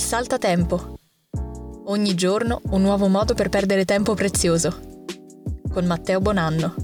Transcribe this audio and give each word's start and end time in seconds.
saltatempo. 0.00 0.98
Ogni 1.84 2.14
giorno 2.14 2.60
un 2.70 2.80
nuovo 2.80 3.06
modo 3.06 3.34
per 3.34 3.48
perdere 3.48 3.84
tempo 3.84 4.14
prezioso. 4.14 4.80
Con 5.70 5.84
Matteo 5.84 6.20
Bonanno. 6.20 6.74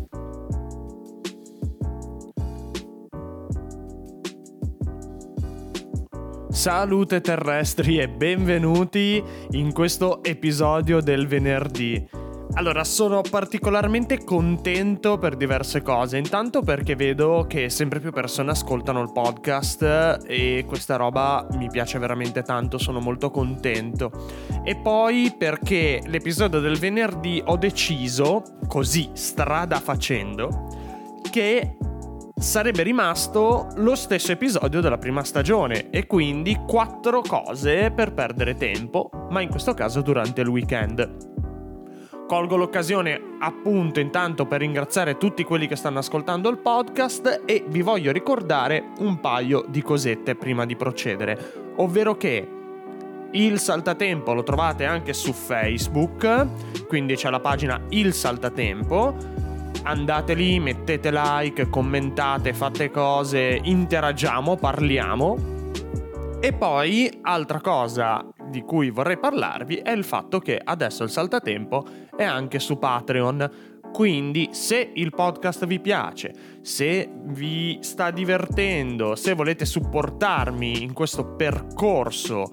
Salute 6.50 7.20
terrestri 7.20 7.98
e 7.98 8.08
benvenuti 8.08 9.22
in 9.52 9.72
questo 9.72 10.22
episodio 10.22 11.00
del 11.00 11.26
venerdì. 11.26 12.25
Allora, 12.54 12.84
sono 12.84 13.20
particolarmente 13.28 14.24
contento 14.24 15.18
per 15.18 15.36
diverse 15.36 15.82
cose. 15.82 16.16
Intanto 16.16 16.62
perché 16.62 16.96
vedo 16.96 17.44
che 17.46 17.68
sempre 17.68 18.00
più 18.00 18.12
persone 18.12 18.52
ascoltano 18.52 19.02
il 19.02 19.12
podcast 19.12 20.22
e 20.26 20.64
questa 20.66 20.96
roba 20.96 21.46
mi 21.52 21.68
piace 21.68 21.98
veramente 21.98 22.42
tanto, 22.42 22.78
sono 22.78 23.00
molto 23.00 23.30
contento. 23.30 24.10
E 24.64 24.76
poi 24.76 25.34
perché 25.36 26.00
l'episodio 26.06 26.60
del 26.60 26.78
venerdì 26.78 27.42
ho 27.44 27.56
deciso, 27.56 28.42
così 28.66 29.10
strada 29.12 29.78
facendo, 29.78 30.68
che 31.30 31.76
sarebbe 32.38 32.82
rimasto 32.82 33.68
lo 33.76 33.94
stesso 33.94 34.32
episodio 34.32 34.80
della 34.80 34.98
prima 34.98 35.24
stagione 35.24 35.88
e 35.90 36.06
quindi 36.06 36.54
quattro 36.66 37.22
cose 37.22 37.90
per 37.90 38.12
perdere 38.12 38.54
tempo, 38.54 39.10
ma 39.30 39.40
in 39.40 39.48
questo 39.48 39.74
caso 39.74 40.02
durante 40.02 40.42
il 40.42 40.48
weekend. 40.48 41.34
Colgo 42.26 42.56
l'occasione 42.56 43.36
appunto 43.38 44.00
intanto 44.00 44.46
per 44.46 44.58
ringraziare 44.58 45.16
tutti 45.16 45.44
quelli 45.44 45.68
che 45.68 45.76
stanno 45.76 46.00
ascoltando 46.00 46.48
il 46.48 46.58
podcast 46.58 47.42
e 47.44 47.64
vi 47.68 47.82
voglio 47.82 48.10
ricordare 48.10 48.88
un 48.98 49.20
paio 49.20 49.64
di 49.68 49.80
cosette 49.80 50.34
prima 50.34 50.66
di 50.66 50.74
procedere, 50.74 51.72
ovvero 51.76 52.16
che 52.16 52.48
il 53.30 53.60
Saltatempo 53.60 54.34
lo 54.34 54.42
trovate 54.42 54.84
anche 54.84 55.12
su 55.12 55.32
Facebook, 55.32 56.86
quindi 56.88 57.14
c'è 57.14 57.30
la 57.30 57.38
pagina 57.38 57.80
Il 57.90 58.12
Saltatempo. 58.12 59.14
Andate 59.84 60.34
lì, 60.34 60.58
mettete 60.58 61.12
like, 61.12 61.68
commentate, 61.70 62.52
fate 62.52 62.90
cose, 62.90 63.60
interagiamo, 63.62 64.56
parliamo. 64.56 65.36
E 66.40 66.52
poi, 66.52 67.20
altra 67.22 67.60
cosa 67.60 68.24
di 68.56 68.62
cui 68.62 68.88
vorrei 68.88 69.18
parlarvi 69.18 69.76
è 69.76 69.90
il 69.90 70.02
fatto 70.02 70.38
che 70.38 70.58
adesso 70.62 71.04
il 71.04 71.10
saltatempo 71.10 71.84
è 72.16 72.24
anche 72.24 72.58
su 72.58 72.78
Patreon. 72.78 73.50
Quindi 73.92 74.48
se 74.52 74.92
il 74.94 75.10
podcast 75.10 75.66
vi 75.66 75.78
piace, 75.78 76.32
se 76.62 77.06
vi 77.26 77.78
sta 77.82 78.10
divertendo, 78.10 79.14
se 79.14 79.34
volete 79.34 79.66
supportarmi 79.66 80.82
in 80.82 80.94
questo 80.94 81.34
percorso, 81.34 82.50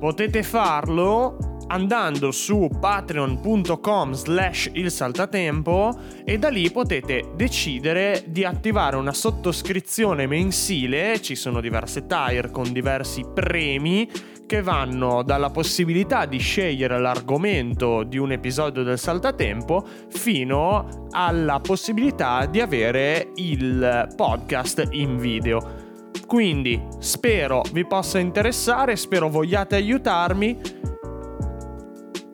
potete 0.00 0.42
farlo 0.42 1.56
andando 1.68 2.30
su 2.30 2.68
patreon.com 2.80 4.12
slash 4.12 4.70
il 4.74 4.90
saltatempo 4.90 5.98
e 6.24 6.38
da 6.38 6.48
lì 6.48 6.70
potete 6.70 7.32
decidere 7.34 8.24
di 8.26 8.44
attivare 8.44 8.96
una 8.96 9.12
sottoscrizione 9.12 10.26
mensile, 10.26 11.20
ci 11.20 11.34
sono 11.34 11.60
diverse 11.60 12.06
tire 12.06 12.50
con 12.50 12.72
diversi 12.72 13.24
premi 13.32 14.08
che 14.46 14.62
vanno 14.62 15.22
dalla 15.22 15.50
possibilità 15.50 16.24
di 16.24 16.38
scegliere 16.38 16.98
l'argomento 16.98 18.04
di 18.04 18.16
un 18.16 18.32
episodio 18.32 18.82
del 18.82 18.98
saltatempo 18.98 19.84
fino 20.08 21.06
alla 21.10 21.60
possibilità 21.60 22.46
di 22.46 22.60
avere 22.60 23.32
il 23.34 24.08
podcast 24.14 24.86
in 24.90 25.18
video. 25.18 25.84
Quindi 26.26 26.80
spero 26.98 27.62
vi 27.72 27.86
possa 27.86 28.18
interessare, 28.18 28.96
spero 28.96 29.28
vogliate 29.28 29.74
aiutarmi 29.74 30.58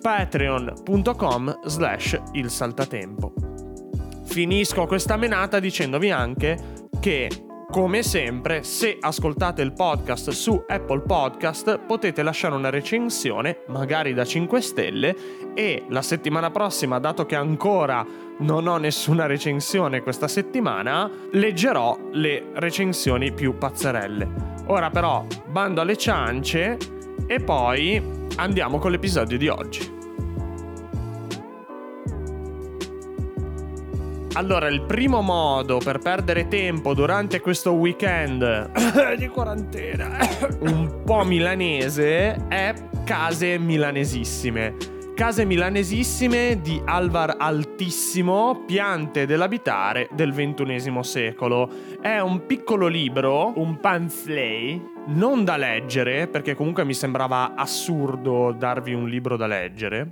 patreon.com 0.00 1.60
slash 1.64 2.20
il 2.32 2.50
saltatempo. 2.50 3.32
Finisco 4.24 4.86
questa 4.86 5.16
menata 5.16 5.60
dicendovi 5.60 6.10
anche 6.10 6.58
che 7.00 7.28
come 7.72 8.02
sempre, 8.02 8.64
se 8.64 8.98
ascoltate 9.00 9.62
il 9.62 9.72
podcast 9.72 10.28
su 10.28 10.62
Apple 10.68 11.00
Podcast, 11.00 11.78
potete 11.78 12.22
lasciare 12.22 12.54
una 12.54 12.68
recensione, 12.68 13.60
magari 13.68 14.12
da 14.12 14.26
5 14.26 14.60
stelle, 14.60 15.16
e 15.54 15.86
la 15.88 16.02
settimana 16.02 16.50
prossima, 16.50 16.98
dato 16.98 17.24
che 17.24 17.34
ancora 17.34 18.04
non 18.40 18.66
ho 18.66 18.76
nessuna 18.76 19.24
recensione 19.24 20.02
questa 20.02 20.28
settimana, 20.28 21.10
leggerò 21.30 21.98
le 22.12 22.50
recensioni 22.52 23.32
più 23.32 23.56
pazzerelle. 23.56 24.28
Ora 24.66 24.90
però, 24.90 25.24
bando 25.46 25.80
alle 25.80 25.96
ciance 25.96 26.76
e 27.26 27.40
poi 27.40 28.02
andiamo 28.36 28.78
con 28.78 28.90
l'episodio 28.90 29.38
di 29.38 29.48
oggi. 29.48 29.91
Allora, 34.34 34.68
il 34.68 34.80
primo 34.80 35.20
modo 35.20 35.76
per 35.76 35.98
perdere 35.98 36.48
tempo 36.48 36.94
durante 36.94 37.40
questo 37.40 37.72
weekend 37.72 38.70
di 39.18 39.28
quarantena 39.28 40.16
un 40.60 41.02
po' 41.04 41.22
milanese 41.22 42.48
è 42.48 42.72
case 43.04 43.58
milanesissime. 43.58 44.74
Case 45.14 45.44
milanesissime 45.44 46.60
di 46.62 46.80
Alvar 46.82 47.36
Altissimo, 47.38 48.64
piante 48.66 49.26
dell'abitare 49.26 50.08
del 50.12 50.32
XXI 50.32 51.02
secolo. 51.02 51.68
È 52.00 52.18
un 52.18 52.46
piccolo 52.46 52.86
libro, 52.86 53.52
un 53.56 53.78
pamphlet, 53.80 54.80
non 55.08 55.44
da 55.44 55.58
leggere, 55.58 56.26
perché 56.26 56.54
comunque 56.54 56.86
mi 56.86 56.94
sembrava 56.94 57.52
assurdo 57.54 58.54
darvi 58.58 58.94
un 58.94 59.06
libro 59.06 59.36
da 59.36 59.46
leggere. 59.46 60.10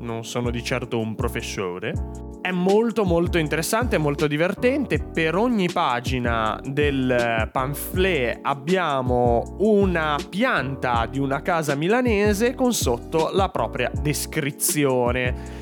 Non 0.00 0.24
sono 0.24 0.50
di 0.50 0.64
certo 0.64 0.98
un 0.98 1.14
professore 1.14 2.29
è 2.50 2.52
molto 2.52 3.04
molto 3.04 3.38
interessante, 3.38 3.96
molto 3.96 4.26
divertente. 4.26 4.98
Per 4.98 5.36
ogni 5.36 5.70
pagina 5.70 6.60
del 6.64 7.48
pamphlet 7.52 8.40
abbiamo 8.42 9.56
una 9.60 10.18
pianta 10.28 11.06
di 11.08 11.18
una 11.20 11.42
casa 11.42 11.76
milanese 11.76 12.54
con 12.54 12.72
sotto 12.72 13.30
la 13.32 13.48
propria 13.48 13.90
descrizione. 14.02 15.59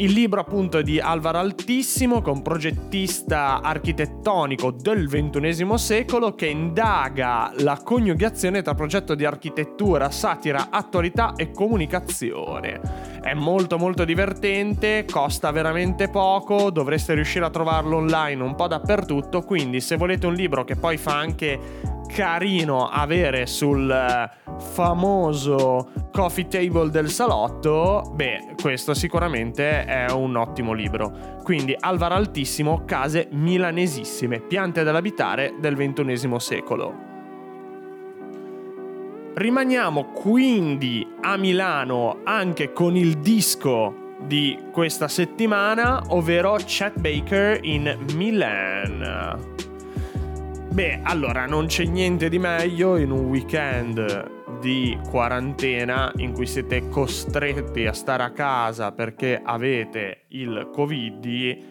Il 0.00 0.12
libro 0.12 0.40
appunto 0.40 0.78
è 0.78 0.82
di 0.82 0.98
Alvaro 0.98 1.36
Altissimo, 1.36 2.22
che 2.22 2.30
è 2.30 2.32
un 2.32 2.40
progettista 2.40 3.60
architettonico 3.60 4.70
del 4.70 5.06
XXI 5.06 5.76
secolo 5.76 6.34
che 6.34 6.46
indaga 6.46 7.52
la 7.58 7.78
coniugazione 7.84 8.62
tra 8.62 8.72
progetto 8.74 9.14
di 9.14 9.26
architettura, 9.26 10.10
satira, 10.10 10.68
attualità 10.70 11.34
e 11.36 11.50
comunicazione. 11.50 12.80
È 13.20 13.34
molto 13.34 13.76
molto 13.76 14.06
divertente, 14.06 15.04
costa 15.04 15.50
veramente 15.50 16.08
poco, 16.08 16.70
dovreste 16.70 17.12
riuscire 17.12 17.44
a 17.44 17.50
trovarlo 17.50 17.98
online 17.98 18.42
un 18.42 18.54
po' 18.54 18.68
dappertutto, 18.68 19.42
quindi 19.42 19.82
se 19.82 19.96
volete 19.96 20.26
un 20.26 20.32
libro 20.32 20.64
che 20.64 20.76
poi 20.76 20.96
fa 20.96 21.18
anche 21.18 21.99
carino 22.12 22.88
avere 22.88 23.46
sul 23.46 23.90
eh, 23.90 24.30
famoso 24.58 26.08
coffee 26.12 26.48
table 26.48 26.90
del 26.90 27.10
salotto, 27.10 28.12
beh, 28.14 28.54
questo 28.60 28.94
sicuramente 28.94 29.84
è 29.84 30.10
un 30.10 30.36
ottimo 30.36 30.72
libro. 30.72 31.38
Quindi 31.42 31.74
Alvaro 31.78 32.14
Altissimo, 32.14 32.84
case 32.84 33.28
milanesissime, 33.30 34.40
piante 34.40 34.82
dell'abitare 34.82 35.54
del 35.58 35.76
XXI 35.76 36.34
secolo. 36.38 37.08
Rimaniamo 39.34 40.06
quindi 40.06 41.06
a 41.22 41.36
Milano 41.36 42.18
anche 42.24 42.72
con 42.72 42.96
il 42.96 43.18
disco 43.18 44.08
di 44.26 44.58
questa 44.72 45.08
settimana, 45.08 46.02
ovvero 46.08 46.56
Chet 46.56 46.98
Baker 46.98 47.60
in 47.62 47.96
Milan. 48.14 49.59
Beh, 50.72 51.00
allora 51.02 51.46
non 51.46 51.66
c'è 51.66 51.84
niente 51.84 52.28
di 52.28 52.38
meglio 52.38 52.96
in 52.96 53.10
un 53.10 53.26
weekend 53.26 54.58
di 54.60 54.96
quarantena 55.08 56.12
in 56.18 56.32
cui 56.32 56.46
siete 56.46 56.88
costretti 56.88 57.86
a 57.86 57.92
stare 57.92 58.22
a 58.22 58.30
casa 58.30 58.92
perché 58.92 59.40
avete 59.42 60.26
il 60.28 60.70
Covid 60.72 61.68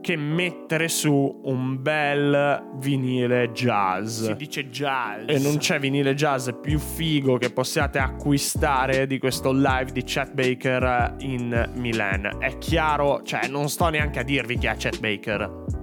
che 0.00 0.16
mettere 0.16 0.88
su 0.88 1.40
un 1.44 1.80
bel 1.80 2.72
vinile 2.78 3.52
jazz. 3.52 4.24
Si 4.24 4.34
dice 4.34 4.68
jazz. 4.68 5.28
E 5.28 5.38
non 5.38 5.58
c'è 5.58 5.78
vinile 5.78 6.14
jazz 6.14 6.50
più 6.60 6.78
figo 6.78 7.38
che 7.38 7.50
possiate 7.50 7.98
acquistare 7.98 9.06
di 9.06 9.18
questo 9.18 9.52
live 9.52 9.92
di 9.92 10.02
Chet 10.02 10.32
Baker 10.32 11.14
in 11.20 11.70
Milan. 11.76 12.36
È 12.38 12.58
chiaro, 12.58 13.22
cioè 13.22 13.46
non 13.46 13.68
sto 13.68 13.88
neanche 13.90 14.18
a 14.18 14.24
dirvi 14.24 14.58
chi 14.58 14.66
è 14.66 14.74
Chet 14.76 14.98
Baker 14.98 15.73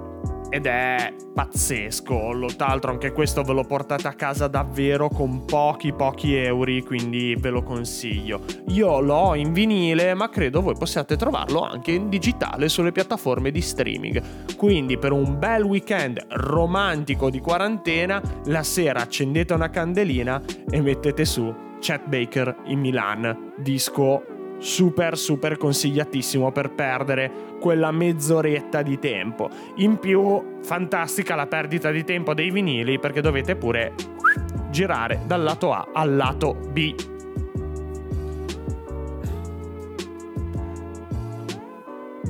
ed 0.50 0.67
è 0.67 1.14
pazzesco. 1.32 2.35
Tra 2.56 2.67
l'altro 2.67 2.91
anche 2.91 3.12
questo 3.12 3.43
ve 3.43 3.52
lo 3.52 3.64
portate 3.64 4.08
a 4.08 4.12
casa 4.12 4.49
davvero 4.49 5.08
con 5.08 5.44
pochi 5.44 5.93
pochi 5.93 6.35
euro, 6.35 6.82
quindi 6.85 7.35
ve 7.38 7.50
lo 7.50 7.62
consiglio. 7.62 8.43
Io 8.69 9.00
l'ho 9.00 9.35
in 9.35 9.52
vinile, 9.52 10.12
ma 10.14 10.29
credo 10.29 10.61
voi 10.61 10.75
possiate 10.76 11.17
trovarlo 11.17 11.62
anche 11.62 11.93
in 11.93 12.08
digitale 12.08 12.69
sulle 12.69 12.93
piattaforme 12.93 13.50
di 13.50 13.62
streaming. 13.62 14.56
Quindi 14.56 14.99
per 14.99 15.12
un 15.12 15.38
bel 15.38 15.62
weekend 15.62 16.26
romantico 16.31 17.31
di 17.31 17.41
quarantena, 17.41 18.20
la 18.47 18.62
sera 18.62 19.00
accendete 19.00 19.55
una 19.55 19.70
candelina 19.70 20.43
e 20.69 20.81
mettete 20.82 21.25
su 21.25 21.55
Chet 21.81 22.06
Baker 22.08 22.56
in 22.67 22.81
Milan, 22.81 23.55
disco 23.56 24.23
super 24.61 25.17
super 25.19 25.57
consigliatissimo 25.57 26.53
per 26.53 26.71
perdere 26.71 27.33
quella 27.59 27.91
mezz'oretta 27.91 28.83
di 28.83 28.99
tempo. 28.99 29.49
In 29.77 29.99
più, 29.99 30.59
fantastica 30.62 31.35
la 31.35 31.47
perdita 31.47 31.91
di 31.91 32.05
tempo 32.05 32.35
dei 32.35 32.51
vinili 32.51 32.99
perché 32.99 33.21
dovete 33.21 33.57
pure 33.57 33.95
girare 34.71 35.23
dal 35.27 35.43
lato 35.43 35.73
A 35.73 35.89
al 35.93 36.15
lato 36.15 36.57
B. 36.71 36.95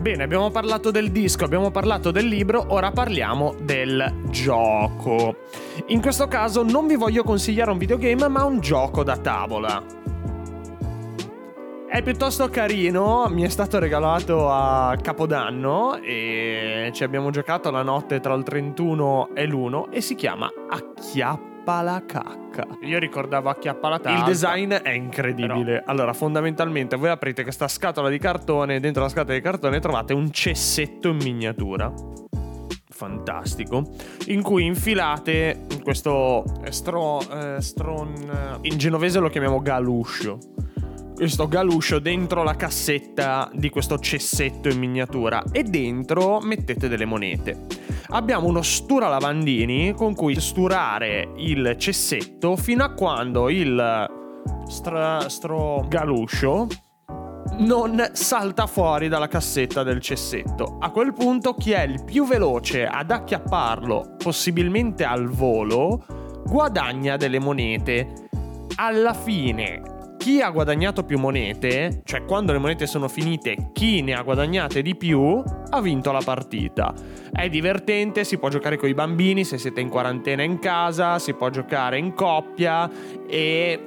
Bene, 0.00 0.22
abbiamo 0.22 0.50
parlato 0.50 0.90
del 0.90 1.10
disco, 1.10 1.44
abbiamo 1.44 1.70
parlato 1.70 2.10
del 2.10 2.24
libro, 2.24 2.64
ora 2.68 2.90
parliamo 2.90 3.54
del 3.60 4.22
gioco. 4.30 5.36
In 5.88 6.00
questo 6.00 6.26
caso 6.26 6.62
non 6.62 6.86
vi 6.86 6.96
voglio 6.96 7.22
consigliare 7.22 7.70
un 7.70 7.76
videogame, 7.76 8.26
ma 8.28 8.44
un 8.44 8.60
gioco 8.60 9.04
da 9.04 9.18
tavola. 9.18 9.99
È 11.90 12.02
piuttosto 12.02 12.48
carino, 12.48 13.26
mi 13.28 13.42
è 13.42 13.48
stato 13.48 13.80
regalato 13.80 14.48
a 14.48 14.96
Capodanno 15.02 15.96
e 16.00 16.90
ci 16.94 17.02
abbiamo 17.02 17.30
giocato 17.30 17.72
la 17.72 17.82
notte 17.82 18.20
tra 18.20 18.32
il 18.34 18.44
31 18.44 19.30
e 19.34 19.44
l'1 19.48 19.90
e 19.90 20.00
si 20.00 20.14
chiama 20.14 20.48
Acchiappa 20.68 21.82
la 21.82 22.00
cacca. 22.06 22.64
Io 22.82 22.96
ricordavo 23.00 23.48
Acchiappa 23.48 23.88
la 23.88 23.98
tazza. 23.98 24.18
Il 24.18 24.22
design 24.22 24.72
è 24.72 24.90
incredibile. 24.90 25.80
Però... 25.80 25.82
Allora, 25.86 26.12
fondamentalmente 26.12 26.94
voi 26.94 27.08
aprite 27.08 27.42
questa 27.42 27.66
scatola 27.66 28.08
di 28.08 28.18
cartone 28.18 28.76
e 28.76 28.80
dentro 28.80 29.02
la 29.02 29.08
scatola 29.08 29.34
di 29.34 29.42
cartone 29.42 29.80
trovate 29.80 30.12
un 30.12 30.30
cessetto 30.30 31.08
in 31.08 31.16
miniatura 31.16 31.92
fantastico 32.88 33.82
in 34.26 34.42
cui 34.42 34.66
infilate 34.66 35.66
questo 35.82 36.44
stro, 36.68 37.20
eh, 37.32 37.60
stron 37.60 38.58
in 38.60 38.76
genovese 38.76 39.18
lo 39.20 39.30
chiamiamo 39.30 39.62
galuscio 39.62 40.38
questo 41.20 41.48
galuscio 41.48 41.98
dentro 41.98 42.42
la 42.42 42.54
cassetta 42.54 43.50
di 43.52 43.68
questo 43.68 43.98
cessetto 43.98 44.70
in 44.70 44.78
miniatura 44.78 45.44
e 45.52 45.64
dentro 45.64 46.40
mettete 46.40 46.88
delle 46.88 47.04
monete. 47.04 47.66
Abbiamo 48.12 48.46
uno 48.46 48.62
stura 48.62 49.06
lavandini 49.06 49.92
con 49.92 50.14
cui 50.14 50.40
sturare 50.40 51.32
il 51.36 51.74
cessetto 51.76 52.56
fino 52.56 52.84
a 52.84 52.94
quando 52.94 53.50
il 53.50 54.08
stra- 54.66 55.28
stro 55.28 55.84
galuscio 55.88 56.66
non 57.58 58.02
salta 58.12 58.66
fuori 58.66 59.08
dalla 59.08 59.28
cassetta 59.28 59.82
del 59.82 60.00
cessetto. 60.00 60.78
A 60.80 60.90
quel 60.90 61.12
punto 61.12 61.52
chi 61.52 61.72
è 61.72 61.82
il 61.82 62.02
più 62.02 62.26
veloce 62.26 62.86
ad 62.86 63.10
acchiapparlo, 63.10 64.16
possibilmente 64.16 65.04
al 65.04 65.28
volo, 65.28 66.02
guadagna 66.46 67.18
delle 67.18 67.38
monete. 67.38 68.28
Alla 68.76 69.12
fine 69.12 69.89
chi 70.20 70.42
ha 70.42 70.50
guadagnato 70.50 71.02
più 71.02 71.18
monete, 71.18 72.02
cioè 72.04 72.26
quando 72.26 72.52
le 72.52 72.58
monete 72.58 72.86
sono 72.86 73.08
finite, 73.08 73.70
chi 73.72 74.02
ne 74.02 74.12
ha 74.12 74.20
guadagnate 74.20 74.82
di 74.82 74.94
più, 74.94 75.42
ha 75.70 75.80
vinto 75.80 76.12
la 76.12 76.20
partita. 76.22 76.92
È 77.32 77.48
divertente, 77.48 78.24
si 78.24 78.36
può 78.36 78.50
giocare 78.50 78.76
con 78.76 78.90
i 78.90 78.92
bambini 78.92 79.44
se 79.44 79.56
siete 79.56 79.80
in 79.80 79.88
quarantena 79.88 80.42
in 80.42 80.58
casa, 80.58 81.18
si 81.18 81.32
può 81.32 81.48
giocare 81.48 81.96
in 81.96 82.12
coppia 82.12 82.90
e 83.26 83.80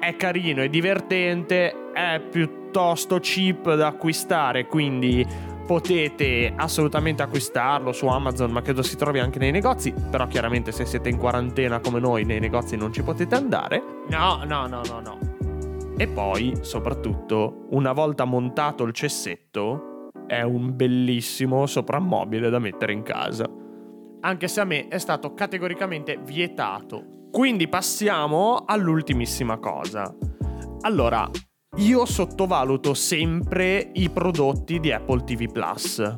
è 0.00 0.16
carino, 0.16 0.60
è 0.60 0.68
divertente, 0.68 1.90
è 1.94 2.20
piuttosto 2.20 3.18
cheap 3.20 3.74
da 3.76 3.86
acquistare, 3.86 4.66
quindi 4.66 5.26
potete 5.64 6.52
assolutamente 6.54 7.22
acquistarlo 7.22 7.92
su 7.92 8.06
Amazon, 8.06 8.50
ma 8.50 8.62
credo 8.62 8.82
si 8.82 8.96
trovi 8.96 9.18
anche 9.18 9.38
nei 9.38 9.50
negozi. 9.50 9.92
Però 9.92 10.26
chiaramente 10.26 10.72
se 10.72 10.84
siete 10.84 11.08
in 11.08 11.16
quarantena 11.16 11.80
come 11.80 12.00
noi, 12.00 12.24
nei 12.24 12.40
negozi 12.40 12.76
non 12.76 12.92
ci 12.92 13.02
potete 13.02 13.34
andare. 13.34 13.82
No, 14.08 14.42
no, 14.44 14.66
no, 14.66 14.82
no, 14.86 15.00
no. 15.00 15.18
E 15.96 16.08
poi, 16.08 16.54
soprattutto, 16.60 17.66
una 17.70 17.92
volta 17.92 18.24
montato 18.24 18.84
il 18.84 18.92
cessetto, 18.92 20.10
è 20.26 20.42
un 20.42 20.74
bellissimo 20.74 21.66
soprammobile 21.66 22.50
da 22.50 22.58
mettere 22.58 22.92
in 22.92 23.02
casa. 23.02 23.48
Anche 24.20 24.48
se 24.48 24.60
a 24.60 24.64
me 24.64 24.88
è 24.88 24.98
stato 24.98 25.34
categoricamente 25.34 26.18
vietato. 26.22 27.28
Quindi 27.30 27.68
passiamo 27.68 28.64
all'ultimissima 28.66 29.58
cosa. 29.58 30.14
Allora, 30.80 31.28
io 31.76 32.04
sottovaluto 32.04 32.94
sempre 32.94 33.90
i 33.94 34.08
prodotti 34.08 34.78
di 34.78 34.92
Apple 34.92 35.24
TV 35.24 35.50
Plus. 35.50 36.16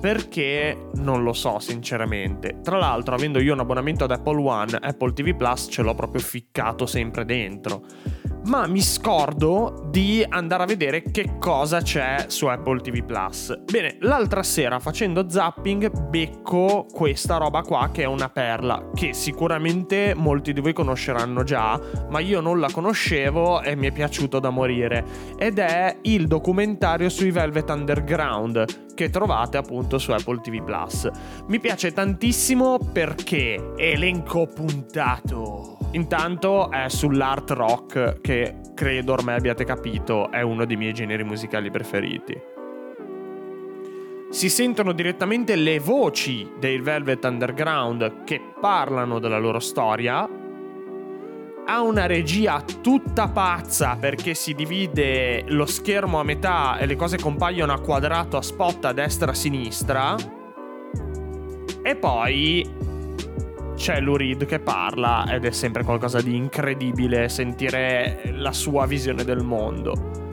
Perché 0.00 0.90
non 0.94 1.22
lo 1.22 1.32
so, 1.32 1.58
sinceramente. 1.60 2.60
Tra 2.62 2.76
l'altro, 2.76 3.14
avendo 3.14 3.40
io 3.40 3.52
un 3.52 3.60
abbonamento 3.60 4.04
ad 4.04 4.10
Apple 4.10 4.40
One, 4.40 4.78
Apple 4.80 5.12
TV 5.12 5.34
Plus 5.36 5.68
ce 5.70 5.82
l'ho 5.82 5.94
proprio 5.94 6.20
ficcato 6.20 6.86
sempre 6.86 7.24
dentro 7.24 7.84
ma 8.48 8.66
mi 8.66 8.80
scordo 8.80 9.86
di 9.90 10.24
andare 10.26 10.62
a 10.62 10.66
vedere 10.66 11.02
che 11.02 11.36
cosa 11.38 11.82
c'è 11.82 12.24
su 12.28 12.46
Apple 12.46 12.80
TV 12.80 13.04
Plus. 13.04 13.54
Bene, 13.70 13.98
l'altra 14.00 14.42
sera 14.42 14.78
facendo 14.78 15.28
zapping 15.28 16.08
becco 16.08 16.86
questa 16.90 17.36
roba 17.36 17.60
qua 17.60 17.90
che 17.92 18.02
è 18.02 18.06
una 18.06 18.30
perla 18.30 18.90
che 18.94 19.12
sicuramente 19.12 20.14
molti 20.16 20.54
di 20.54 20.60
voi 20.60 20.72
conosceranno 20.72 21.42
già, 21.42 21.78
ma 22.08 22.20
io 22.20 22.40
non 22.40 22.58
la 22.58 22.70
conoscevo 22.72 23.60
e 23.60 23.76
mi 23.76 23.88
è 23.88 23.92
piaciuto 23.92 24.38
da 24.38 24.48
morire 24.48 25.04
ed 25.36 25.58
è 25.58 25.98
il 26.02 26.26
documentario 26.26 27.10
sui 27.10 27.30
Velvet 27.30 27.68
Underground 27.68 28.86
che 28.94 29.10
trovate 29.10 29.58
appunto 29.58 29.98
su 29.98 30.10
Apple 30.10 30.40
TV 30.40 30.62
Plus. 30.64 31.08
Mi 31.48 31.60
piace 31.60 31.92
tantissimo 31.92 32.78
perché 32.92 33.74
elenco 33.76 34.46
puntato 34.46 35.76
Intanto 35.92 36.70
è 36.70 36.88
sull'art 36.88 37.50
rock 37.52 38.20
che 38.20 38.37
credo 38.74 39.12
ormai 39.12 39.36
abbiate 39.36 39.64
capito 39.64 40.30
è 40.30 40.40
uno 40.42 40.64
dei 40.64 40.76
miei 40.76 40.92
generi 40.92 41.24
musicali 41.24 41.70
preferiti. 41.70 42.56
Si 44.30 44.50
sentono 44.50 44.92
direttamente 44.92 45.56
le 45.56 45.78
voci 45.78 46.50
dei 46.58 46.78
Velvet 46.80 47.24
Underground 47.24 48.24
che 48.24 48.40
parlano 48.60 49.18
della 49.18 49.38
loro 49.38 49.58
storia. 49.58 50.28
Ha 51.64 51.80
una 51.80 52.06
regia 52.06 52.62
tutta 52.82 53.28
pazza 53.28 53.96
perché 53.98 54.34
si 54.34 54.52
divide 54.52 55.44
lo 55.48 55.64
schermo 55.64 56.20
a 56.20 56.24
metà 56.24 56.76
e 56.76 56.84
le 56.84 56.94
cose 56.94 57.18
compaiono 57.18 57.72
a 57.72 57.80
quadrato 57.80 58.36
a 58.36 58.42
spot 58.42 58.84
a 58.84 58.92
destra 58.92 59.28
e 59.28 59.30
a 59.30 59.34
sinistra. 59.34 60.16
E 61.82 61.96
poi 61.96 62.68
c'è 63.78 64.00
Lurid 64.00 64.44
che 64.44 64.58
parla 64.58 65.24
ed 65.30 65.44
è 65.44 65.52
sempre 65.52 65.84
qualcosa 65.84 66.20
di 66.20 66.34
incredibile 66.34 67.28
sentire 67.28 68.32
la 68.32 68.52
sua 68.52 68.86
visione 68.86 69.22
del 69.22 69.44
mondo. 69.44 70.26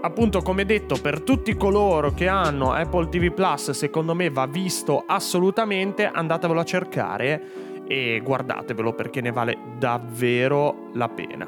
Appunto, 0.00 0.40
come 0.40 0.64
detto, 0.64 0.96
per 1.00 1.20
tutti 1.20 1.54
coloro 1.56 2.12
che 2.12 2.26
hanno 2.26 2.72
Apple 2.72 3.10
TV 3.10 3.32
Plus, 3.32 3.70
secondo 3.72 4.14
me 4.14 4.30
va 4.30 4.46
visto 4.46 5.04
assolutamente, 5.06 6.06
andatevelo 6.06 6.60
a 6.60 6.64
cercare 6.64 7.42
e 7.86 8.20
guardatevelo 8.24 8.94
perché 8.94 9.20
ne 9.20 9.30
vale 9.30 9.58
davvero 9.78 10.88
la 10.94 11.08
pena. 11.10 11.46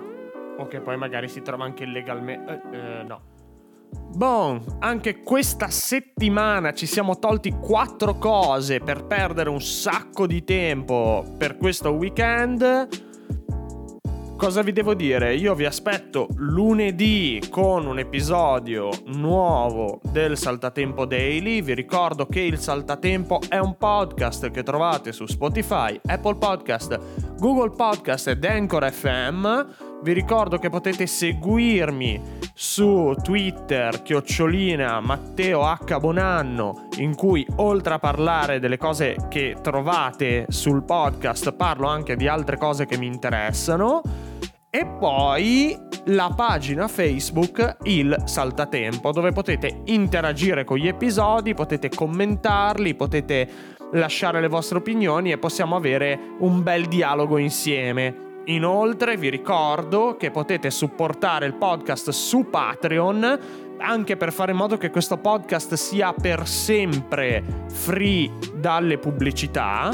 Ok, 0.58 0.80
poi 0.80 0.98
magari 0.98 1.28
si 1.28 1.40
trova 1.40 1.64
anche 1.64 1.84
illegalmente... 1.84 2.62
Eh, 2.70 2.76
eh, 2.76 3.02
no. 3.04 3.20
Bon, 4.16 4.78
anche 4.78 5.22
questa 5.22 5.68
settimana 5.68 6.72
ci 6.72 6.86
siamo 6.86 7.18
tolti 7.18 7.50
quattro 7.50 8.14
cose 8.16 8.80
per 8.80 9.04
perdere 9.04 9.50
un 9.50 9.60
sacco 9.60 10.26
di 10.26 10.42
tempo 10.42 11.22
per 11.36 11.58
questo 11.58 11.90
weekend. 11.90 13.04
Cosa 14.36 14.60
vi 14.60 14.72
devo 14.72 14.94
dire? 14.94 15.34
Io 15.34 15.54
vi 15.54 15.64
aspetto 15.64 16.28
lunedì 16.36 17.42
con 17.50 17.86
un 17.86 17.98
episodio 17.98 18.90
nuovo 19.06 20.00
del 20.10 20.36
Saltatempo 20.36 21.06
Daily. 21.06 21.62
Vi 21.62 21.74
ricordo 21.74 22.26
che 22.26 22.40
il 22.40 22.58
Saltatempo 22.58 23.40
è 23.48 23.58
un 23.58 23.76
podcast 23.78 24.50
che 24.50 24.62
trovate 24.62 25.12
su 25.12 25.24
Spotify, 25.26 25.98
Apple 26.04 26.36
Podcast, 26.36 26.98
Google 27.38 27.70
Podcast 27.70 28.28
ed 28.28 28.44
Anchor 28.44 28.90
FM 28.90 29.85
vi 30.06 30.12
ricordo 30.12 30.58
che 30.58 30.70
potete 30.70 31.04
seguirmi 31.04 32.22
su 32.54 33.12
Twitter, 33.20 34.02
chiocciolina 34.02 35.00
Matteo 35.00 35.62
H. 35.62 35.98
Bonanno, 35.98 36.86
in 36.98 37.16
cui 37.16 37.44
oltre 37.56 37.94
a 37.94 37.98
parlare 37.98 38.60
delle 38.60 38.76
cose 38.76 39.16
che 39.28 39.56
trovate 39.60 40.46
sul 40.48 40.84
podcast, 40.84 41.54
parlo 41.54 41.88
anche 41.88 42.14
di 42.14 42.28
altre 42.28 42.56
cose 42.56 42.86
che 42.86 42.96
mi 42.96 43.06
interessano. 43.06 44.00
E 44.70 44.86
poi 44.86 45.76
la 46.04 46.32
pagina 46.36 46.86
Facebook 46.86 47.78
Il 47.82 48.16
Saltatempo, 48.26 49.10
dove 49.10 49.32
potete 49.32 49.80
interagire 49.86 50.62
con 50.62 50.76
gli 50.76 50.86
episodi, 50.86 51.52
potete 51.52 51.88
commentarli, 51.88 52.94
potete 52.94 53.48
lasciare 53.94 54.40
le 54.40 54.48
vostre 54.48 54.78
opinioni 54.78 55.32
e 55.32 55.38
possiamo 55.38 55.74
avere 55.74 56.16
un 56.38 56.62
bel 56.62 56.86
dialogo 56.86 57.38
insieme. 57.38 58.25
Inoltre 58.46 59.16
vi 59.16 59.28
ricordo 59.28 60.16
che 60.16 60.30
potete 60.30 60.70
supportare 60.70 61.46
il 61.46 61.54
podcast 61.54 62.10
su 62.10 62.48
Patreon 62.48 63.38
anche 63.78 64.16
per 64.16 64.32
fare 64.32 64.52
in 64.52 64.56
modo 64.56 64.76
che 64.78 64.90
questo 64.90 65.18
podcast 65.18 65.74
sia 65.74 66.12
per 66.12 66.46
sempre 66.46 67.42
free 67.68 68.30
dalle 68.54 68.98
pubblicità 68.98 69.90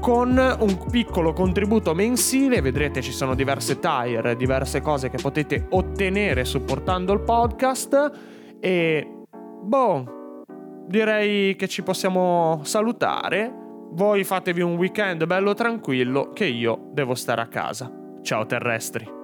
con 0.00 0.36
un 0.36 0.84
piccolo 0.90 1.32
contributo 1.32 1.94
mensile, 1.94 2.60
vedrete 2.60 3.00
ci 3.02 3.12
sono 3.12 3.36
diverse 3.36 3.78
tire, 3.78 4.34
diverse 4.36 4.80
cose 4.80 5.08
che 5.08 5.18
potete 5.22 5.66
ottenere 5.70 6.44
supportando 6.44 7.12
il 7.12 7.20
podcast 7.20 8.10
e 8.58 9.24
boh, 9.62 10.44
direi 10.88 11.54
che 11.54 11.68
ci 11.68 11.84
possiamo 11.84 12.60
salutare. 12.64 13.61
Voi 13.94 14.24
fatevi 14.24 14.62
un 14.62 14.76
weekend 14.76 15.26
bello 15.26 15.52
tranquillo 15.52 16.30
che 16.32 16.46
io 16.46 16.88
devo 16.92 17.14
stare 17.14 17.42
a 17.42 17.48
casa. 17.48 17.92
Ciao 18.22 18.46
terrestri. 18.46 19.21